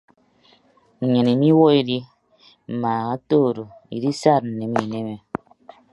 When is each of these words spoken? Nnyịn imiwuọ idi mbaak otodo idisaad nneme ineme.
Nnyịn 1.01 1.27
imiwuọ 1.33 1.65
idi 1.79 1.97
mbaak 2.75 3.09
otodo 3.15 3.63
idisaad 3.95 4.43
nneme 4.47 4.79
ineme. 4.85 5.15